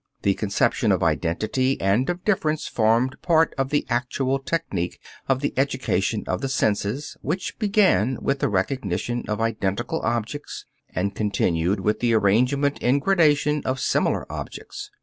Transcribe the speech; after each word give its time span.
The 0.23 0.33
conception 0.33 0.91
of 0.91 1.03
identity 1.03 1.79
and 1.79 2.09
of 2.09 2.25
difference 2.25 2.65
formed 2.67 3.21
part 3.21 3.53
of 3.55 3.69
the 3.69 3.85
actual 3.87 4.39
technique 4.39 4.99
of 5.29 5.41
the 5.41 5.53
education 5.55 6.23
of 6.25 6.41
the 6.41 6.49
senses, 6.49 7.17
which 7.21 7.59
began 7.59 8.17
with 8.19 8.39
the 8.39 8.49
recognition 8.49 9.23
of 9.27 9.39
identical 9.39 10.01
objects, 10.03 10.65
and 10.89 11.13
continued 11.13 11.81
with 11.81 11.99
the 11.99 12.15
arrangement 12.15 12.79
in 12.81 12.97
gradation 12.97 13.61
of 13.63 13.79
similar 13.79 14.25
objects. 14.31 14.89